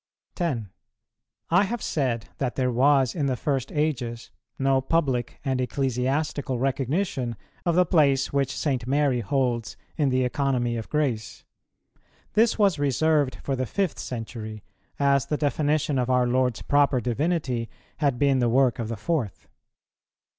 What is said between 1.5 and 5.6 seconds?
I have said that there was in the first ages no public